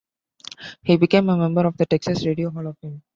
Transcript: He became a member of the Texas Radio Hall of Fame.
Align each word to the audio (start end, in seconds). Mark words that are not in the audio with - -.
He 0.81 0.97
became 0.97 1.29
a 1.29 1.37
member 1.37 1.67
of 1.67 1.77
the 1.77 1.85
Texas 1.85 2.25
Radio 2.25 2.49
Hall 2.49 2.65
of 2.65 2.75
Fame. 2.79 3.03